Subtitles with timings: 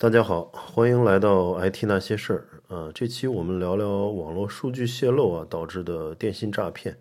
[0.00, 2.90] 大家好，欢迎来到 IT 那些事儿啊。
[2.94, 6.96] 这期我们聊聊网络数据泄露啊导致的电信诈骗。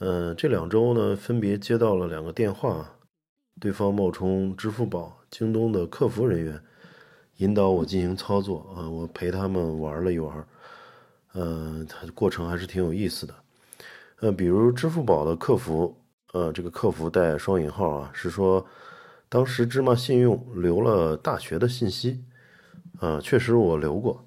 [0.00, 2.98] 嗯，这两周呢，分别接到了两个电话，
[3.58, 6.62] 对方冒充支付宝、京东的客服人员，
[7.38, 8.86] 引导我进行操作啊。
[8.86, 10.46] 我陪他们玩了一玩，
[11.32, 13.34] 嗯，它过程还是挺有意思的。
[14.20, 15.96] 呃，比如支付宝的客服，
[16.34, 18.66] 呃，这个客服带双引号啊，是说。
[19.28, 22.22] 当时芝麻信用留了大学的信息，
[23.00, 24.24] 啊，确实我留过，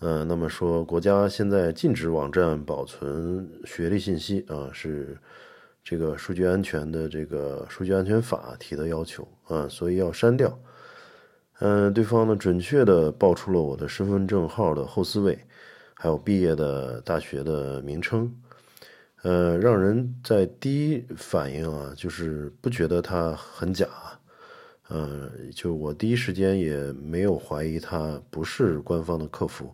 [0.00, 5.16] 呃，那么说国家现在禁止网站保存学历信息啊，是
[5.84, 10.58] 这个数据安全的这个数据安全法提的要求啊，所以要删掉。
[11.60, 15.38] 嗯，对方呢准确的报出了我的身份证号的后四位，
[15.94, 18.34] 还有毕业的大学的名称，
[19.22, 23.86] 呃，让人在第一反应啊，就是不觉得它很假。
[24.90, 29.72] 呃，就我第一时间也没有怀疑他不是官方的客服。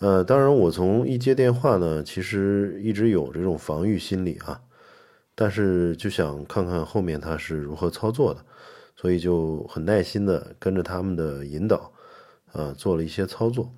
[0.00, 4.60] 呃，当然我从一接电话呢，其实一直有这种防御心理啊，
[5.34, 8.42] 但是就想看看后面他是如何操作的，
[8.96, 11.92] 所以就很耐心的跟着他们的引导，
[12.52, 13.70] 啊，做了一些操作。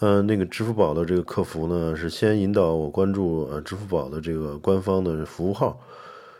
[0.00, 5.78] 嗯，那个支付宝的这个客服呢，是先引导我关注呃支付宝的这个官方的服务号。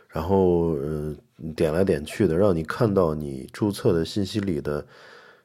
[0.07, 1.15] 然后，呃，
[1.55, 4.85] 点来点去的，让你看到你注册的信息里的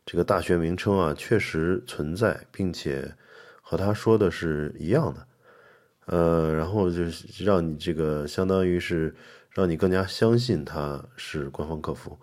[0.07, 3.15] 这个大学名称啊，确实存在，并且
[3.61, 5.27] 和他说的是一样的，
[6.07, 9.15] 呃，然后就是让你这个相当于是
[9.51, 12.19] 让你更加相信他是官方客服，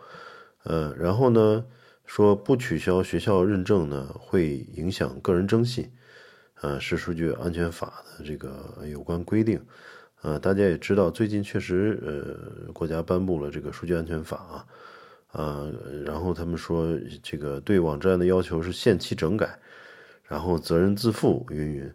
[0.63, 1.63] 呃，然后呢，
[2.05, 5.91] 说不取消学校认证呢，会影响个人征信，
[6.61, 9.63] 呃，是数据安全法的这个有关规定。
[10.21, 14.65] 呃，大家也知道，最近确实，呃，国家颁布了这个数据安全法啊，
[15.31, 15.71] 啊，
[16.05, 16.89] 然后他们说
[17.23, 19.57] 这个对网站的要求是限期整改，
[20.27, 21.93] 然后责任自负，云云，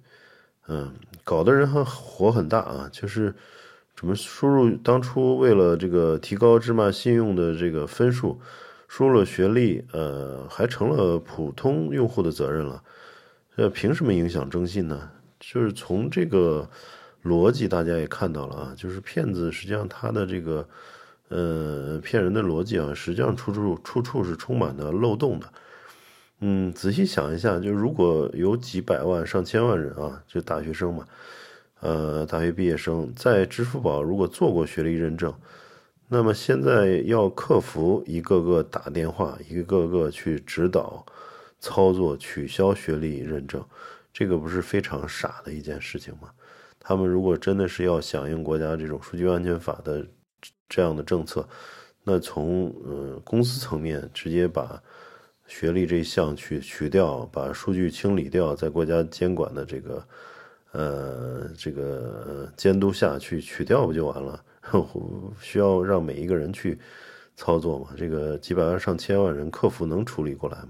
[0.69, 0.91] 嗯，
[1.23, 3.35] 搞得人还火很大啊，就是
[3.95, 8.41] 怎么输入当初为了这个提高芝麻信用的这个分数，
[8.89, 12.83] 输入了学历，呃，还成了普通用户的责任了，
[13.55, 15.11] 这凭什么影响征信呢？
[15.39, 16.71] 就是从这个。
[17.25, 20.69] 逻辑大家也看到了啊，就是骗子实际上他的这个，
[21.29, 25.47] 呃，骗人的逻辑啊，实际上处处处处是充满的漏洞的。
[26.41, 31.07] 嗯，仔细想一下，就如果有几百万上千万人啊，就大学生嘛，
[31.81, 35.33] 呃，大学毕业生在支付宝如果做过学历认证，
[36.09, 41.07] 那么现在要客服一个个打电话，一个个去指导
[41.59, 43.65] 操作取消学历认证，
[44.13, 46.29] 这个不是非常傻的一件事情吗？
[46.87, 50.07] 他们如果真的是要响应国家这种数据安全法的
[50.69, 51.49] 这样的政策，
[52.03, 54.81] 那从呃公司层面直接把
[55.47, 60.07] 学历这一项去取掉，把数据清理掉，在国家监管的这个
[60.73, 64.45] 呃这个监督下去取掉不就完了？
[65.41, 66.79] 需要让每一个人去
[67.35, 67.89] 操作吗？
[67.97, 70.69] 这个几百万上千万人客服能处理过来吗？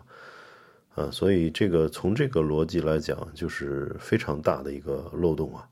[0.95, 5.69] 啊，所以这个从这个逻辑来讲，就是非常大的一个漏洞啊。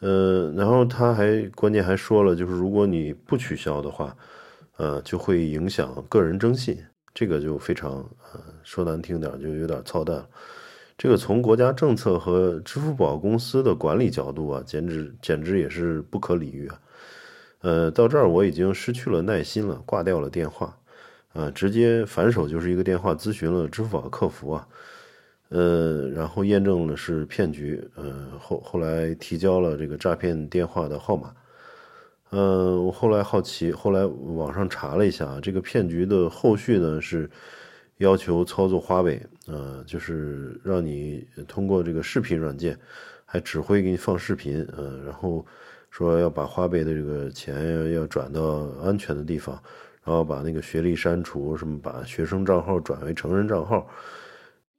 [0.00, 4.16] 呃，然后他还关键还说了，就是如果你不取消的话，
[4.76, 6.78] 呃，就会影响个人征信，
[7.12, 7.94] 这个就非常
[8.32, 10.24] 呃，说难听点就有点操蛋。
[10.96, 16.80] 这个从国家政策和支付宝公司的管理角度啊，简直简直也是不可理喻啊。
[17.60, 20.76] 呃，到这儿我已经失去了耐心了，挂掉了电话，
[21.32, 24.68] 啊，直接反手就是一个电话咨询了支付宝客服啊。
[25.50, 31.34] 呃，然后验证了是骗局，呃，后后来提交了这个诈骗电话的号码，
[32.30, 37.30] 嗯，我后来好奇，后来网上查了一下，这个骗局的后续呢是
[37.96, 42.78] 要求操作花呗，呃，就是让你通过这个视频软件，
[43.24, 45.44] 还指挥给你放视频，呃，然后
[45.90, 49.58] 说要把花呗的这个钱要转到安全的地方，
[50.04, 53.88] 然后把那个学历删除，什么把学生账号转为成人账号。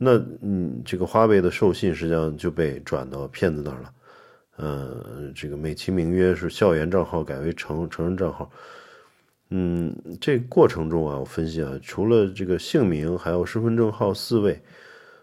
[0.01, 3.93] 那嗯，这个花呗的授信实际上就被转到骗子那儿了，
[4.55, 8.49] 呃，这个美其名曰是校园账号改为成成人账号，
[9.49, 14.61] 嗯，这过程中啊，我分析啊，除了这个姓名，还有身份证号四位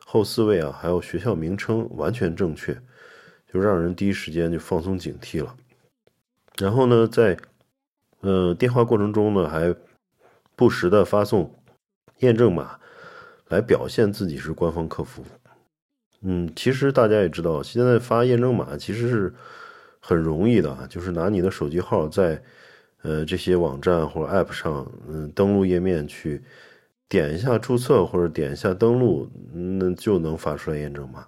[0.04, 2.78] 后四位啊，还有学校名称完全正确，
[3.50, 5.56] 就让人第一时间就放松警惕了。
[6.58, 7.34] 然后呢，在
[8.20, 9.74] 呃电话过程中呢，还
[10.54, 11.50] 不时的发送
[12.18, 12.78] 验证码。
[13.48, 15.22] 来表现自己是官方客服，
[16.22, 19.34] 嗯，其实大家也知道，现在发验证码其实是
[20.00, 22.42] 很容易的，就是拿你的手机号在
[23.02, 26.42] 呃这些网站或者 App 上，嗯，登录页面去
[27.08, 31.26] 点一下注册或者点一下登录，那就能发出来验证码。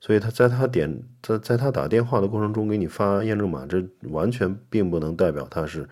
[0.00, 5.86] 所以他在他点在在他打电话的过程中给你发验证码，这完全并不能代表他是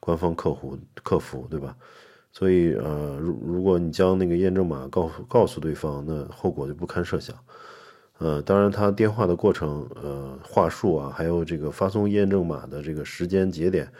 [0.00, 1.74] 官方客户客服，对吧？
[2.30, 7.36] 所以呃，如如果你将那个验证码告告诉对方，那后果就不堪设想。
[8.18, 13.90] 呃，当然他电话的过程，呃，话术啊，还有这个发送验证码的这个时间节点，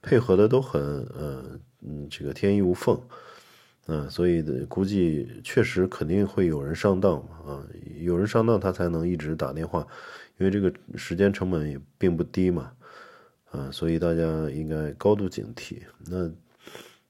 [0.00, 1.44] 配合的都很呃
[1.82, 2.98] 嗯这个天衣无缝。
[3.90, 7.66] 嗯，所以估计确实肯定会有人上当嘛，啊，
[8.00, 9.86] 有人上当他才能一直打电话，
[10.36, 12.70] 因为这个时间成本也并不低嘛，
[13.50, 15.78] 啊，所以大家应该高度警惕。
[16.06, 16.30] 那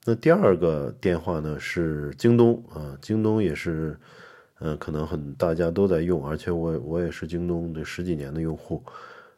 [0.09, 3.95] 那第二个电话呢是京东啊，京东也是，
[4.59, 8.83] 嗯，可能很大家都在用，而且我我也是京东这十几年的用户，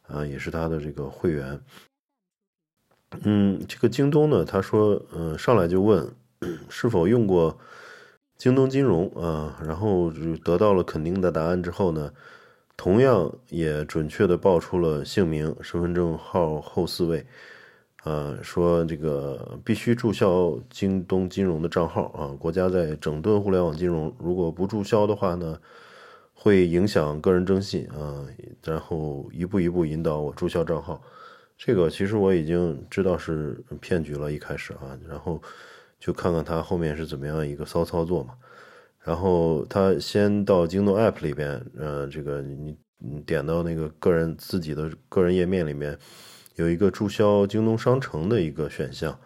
[0.06, 1.60] 啊，也是他的这个会员。
[3.24, 6.08] 嗯，这个京东呢，他说，嗯，上来就问。
[6.68, 7.58] 是否用过
[8.38, 9.60] 京东金融啊？
[9.66, 12.12] 然后就得到了肯定的答案之后呢，
[12.76, 17.26] 同样也准确的报出了姓名、身份证号后四位，
[18.02, 22.36] 啊，说这个必须注销京东金融的账号啊。
[22.38, 25.58] 国家在整顿互联网金融，如果不注销的话呢，
[26.32, 28.26] 会影响个人征信啊。
[28.64, 31.02] 然后一步一步引导我注销账号，
[31.56, 35.40] 这个其实我已经知道是骗局了，一开始啊，然后。
[36.00, 38.32] 就看看他后面是怎么样一个骚操作嘛，
[39.04, 45.98] 然后他先到京东 App 里边，呃，这个你你点到那个个人自己的个人页面里面，
[46.60, 49.18] 有一个注销京东商城的一个选项，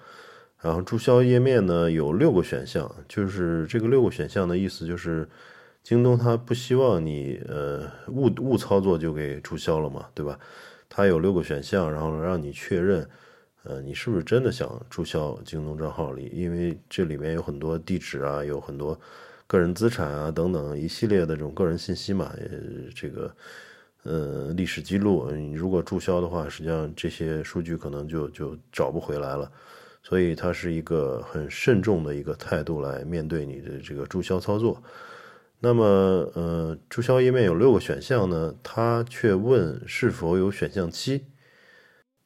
[0.61, 5.29] 然后注销页面呢有六个选项，就是这个六个选项的意思就是，
[5.83, 10.39] 京东它不希望你呃误误操作就给注销了嘛，对吧？
[10.89, 13.07] 它有六个选项，然后让你确认。
[13.65, 16.31] 呃，你是不是真的想注销京东账号里？
[16.35, 19.01] 因为这里面有很多地址啊，有很多
[19.47, 22.59] 个人资产啊等等一系列的这种个人信息嘛，呃，
[22.95, 23.35] 这个
[24.05, 29.51] 呃历史记录，你如果注销的话，实际上这些数据可能就就找不回来了。
[30.03, 34.83] 所以它是一个很慎重的一个态度来面对你的这个注销操作。
[35.61, 35.85] 那么，
[36.35, 41.25] 呃，注销页面有六个选项呢，它却问是否有选项七。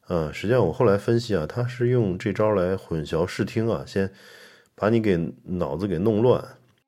[0.07, 4.11] 呃，实际上我后来分析啊，他是用这招来混淆视听啊，先
[4.75, 6.43] 把你给脑子给弄乱，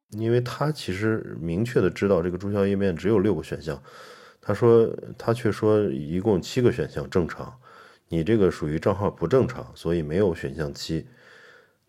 [0.10, 3.82] 因为他其实明确的知道这个注销页面只有六个选项，
[4.42, 7.58] 他说他却说一共七个选项正常，
[8.10, 11.08] 你这个属于账号不正常，所以没有选项七。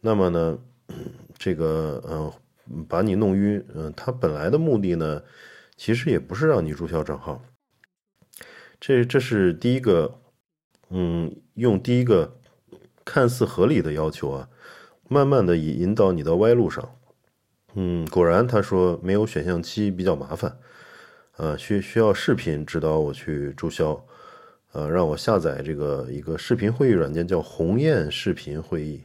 [0.01, 0.59] 那么呢，
[1.39, 5.23] 这个嗯，把你弄晕，嗯，他本来的目的呢，
[5.77, 7.43] 其实也不是让你注销账号，
[8.79, 10.19] 这这是第一个。
[10.95, 12.37] 嗯，用第一个
[13.03, 14.51] 看似合理的要求啊，
[15.09, 16.97] 慢慢的引引导你到歪路上。
[17.73, 20.59] 嗯，果然他说没有选项七比较麻烦，
[21.43, 24.01] 呃，需需要视频指导我去注销，
[24.71, 29.01] 呃，让我下载这个一个视频会议软件叫鸿雁视频会议，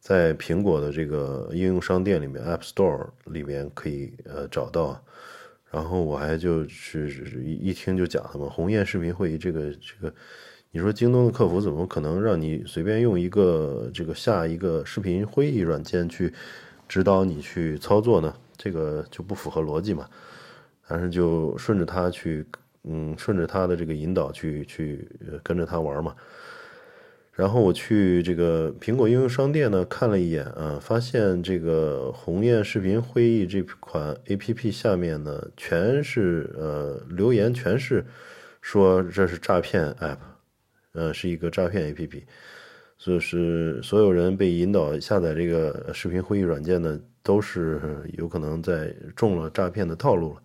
[0.00, 5.00] 在苹果的这个应用商店里面 App Store 里面可以呃找到。
[5.70, 7.08] 然后我还就是
[7.44, 10.12] 一听就讲他们鸿雁视频会议这个这个。
[10.72, 16.32] 你说京东的客服怎么可能让你随便用一个这个下一个视频会议软件去
[16.88, 18.34] 指导你去操作呢？
[18.56, 20.08] 这个就不符合逻辑嘛。
[20.90, 22.44] 但是就顺着他去，
[22.82, 25.08] 嗯，顺着他的这个引导去去
[25.44, 26.16] 跟着他玩嘛。
[27.32, 38.04] 然后我去这个苹果应用商店呢看了一眼啊，发现这个鸿雁视频会议这款 A P P 下面呢全是呃留言，全是
[38.60, 40.18] 说这是诈骗 App。
[40.92, 42.24] 呃，是一个诈骗 APP，
[42.98, 50.42] 所以是所有人被引导下载这个视频会议软件呢，都是有可能在中了诈骗的套路了。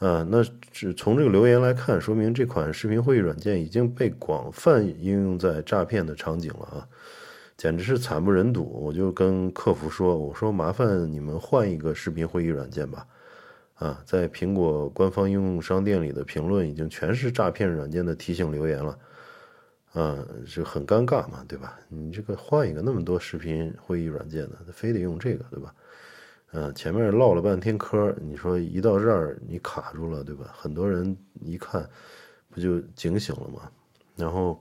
[0.00, 0.42] 啊，那
[0.72, 6.88] 只从这个留言来看，说明这款视频会议软件已经被广泛应用在诈骗的场景了啊，
[7.58, 8.64] 简直是惨不忍睹。
[8.64, 13.06] 我就跟客服说，我说麻烦你们换一个视频会议软件吧。
[13.74, 18.98] 啊，在苹果官方应用商店里的评论已经全是诈骗软件的提醒留言了。
[19.92, 21.78] 啊，就很尴尬嘛，对吧？
[21.88, 25.74] 你这个换一个那么多视频会议软件的，非得用这个，对吧？
[26.52, 30.46] 嗯，前面唠了半天嗑，你说一到这儿你卡住了，对吧？
[30.52, 31.88] 很多人一看，
[32.50, 33.70] 不就警醒了吗？
[34.16, 34.60] 然后，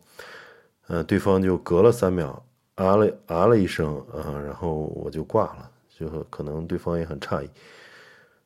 [0.88, 7.50] 呃，对方就隔了三秒啊了啊了一声啊，然后我就挂了，就可能对方也很诧异。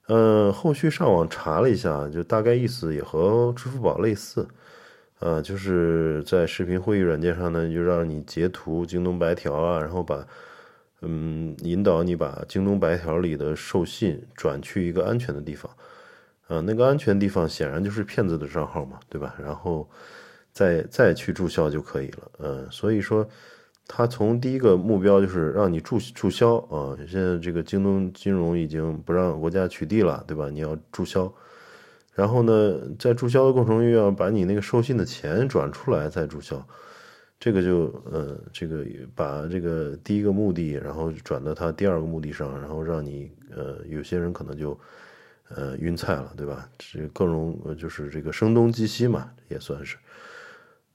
[0.07, 4.47] 嗯，后续上网查了一下，就大概意思也和支付宝类似。
[5.19, 10.25] 啊，就是在视频会议软件上呢，就让你截图京东白条啊，然后把
[11.05, 15.71] 嗯，引导你把京东白条里的授信转去一个安全的地方，
[16.47, 19.35] 啊，那个安全地方显然就是骗子的账号嘛，对吧？
[19.43, 19.89] 然后
[20.51, 23.27] 再再去注销就可以了，嗯，所以说
[23.87, 30.49] 他从第一个目标就是让你注注销啊，现在这个京东金融已经不让国家取缔了，对吧？
[30.49, 31.29] 你要注销，
[32.13, 36.65] 然后呢，在注销的过程又要把你那个授信的钱转出来再注销。
[37.43, 44.79] 这个就呃，这个把这个第一个目的，然后转到他第二个目的上，然后让你呃，有些人可能就
[45.49, 46.69] 呃晕菜了，对吧？
[46.77, 49.97] 这更容就是这个声东击西嘛，也算是。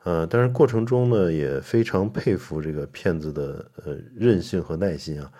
[0.04, 5.30] 呃，但是过程中呢，也非常佩服这个骗子的呃韧性和耐心啊，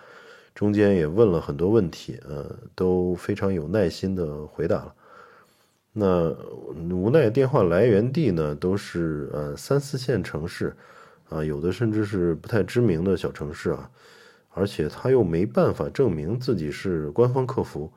[0.53, 4.93] 中间也问了很多问题，呃，都非常有耐心的回答了。
[5.91, 6.29] 那
[6.95, 10.71] 无奈电话来源地呢，都是呃三四线城市。
[11.29, 13.89] 啊，有的甚至是不太知名的小城市啊，
[14.49, 17.93] 而且他又没办法证明自己是官方客服，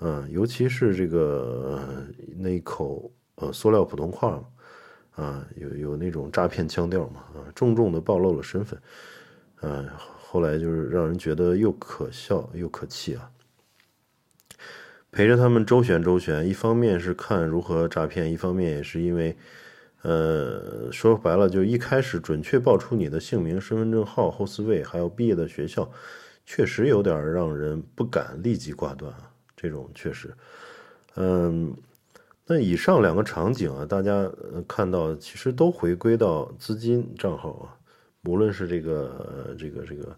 [0.00, 2.06] 嗯，尤其是这个呃
[2.36, 4.42] 那一口呃塑料普通话，
[5.14, 8.80] 啊，有有那种诈骗腔调嘛，啊，重重的暴露了身份，
[9.60, 9.84] 啊，
[10.18, 13.30] 后来就是让人觉得又可笑又可气啊，
[15.12, 19.36] 陪着他们周旋周旋，一方面是看如何诈骗，一方面也是因为。
[20.06, 25.90] 呃，说白了，就一开始准确报出你的姓名、身份证号、后四位，还有毕业的学校，
[26.44, 29.28] 确实有点让人不敢立即挂断啊。
[29.56, 30.32] 这种确实，
[31.16, 31.74] 嗯，
[32.46, 34.30] 那以上两个场景啊，大家
[34.68, 37.74] 看到其实都回归到资金账号啊，
[38.26, 40.16] 无论是这个这个这个，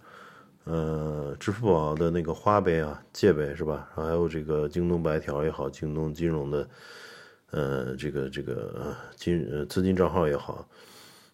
[0.64, 3.88] 呃，支付宝的那个花呗啊、借呗是吧？
[3.94, 6.68] 还有这个京东白条也好，京东金融的。
[7.50, 10.68] 呃，这个这个金呃资金账号也好，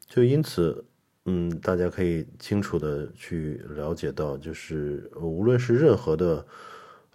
[0.07, 0.85] 就因此，
[1.25, 6.47] 嗯，大家可以清楚的去了解到，就是无论是任何的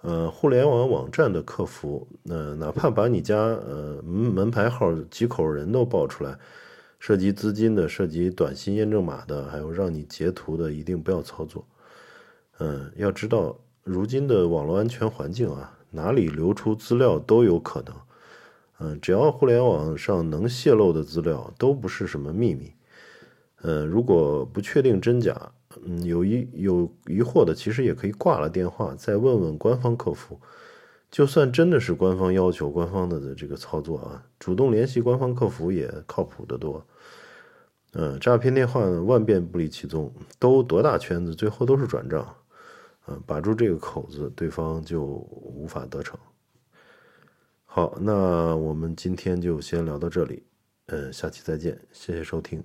[0.02, 6.38] 呃互联网网站的客服，那哪怕把你家呃门牌号几口人都报出来，
[7.00, 11.66] 涉及资金的、涉及短信验证码的，还有让你截图的，一定不要操作。
[12.58, 17.96] 嗯，要知道，如今的网络安全环境啊，哪里流出资料都有可能。
[18.80, 22.72] 嗯，只要互联网上能泄露的资料都不是什么秘密。
[23.62, 25.52] 嗯，如果不确定真假，
[25.84, 30.40] 嗯，有疑有疑惑的，其实也可以挂了电话再问问官方客服。
[31.12, 36.86] 就算真的是官方要求、官方的的这个操作啊，主动联系官方客服也靠谱得多。
[37.94, 42.26] 嗯，诈骗电话万变不离其宗，都多大圈子，最后都是转账。
[43.08, 46.18] 嗯，把住这个口子，对方就无法得逞。
[47.72, 50.42] 好，那我们今天就先聊到这里，
[50.88, 52.64] 嗯，下期再见，谢谢收听。